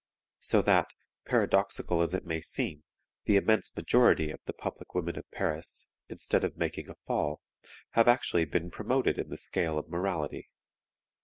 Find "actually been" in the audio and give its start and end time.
8.07-8.71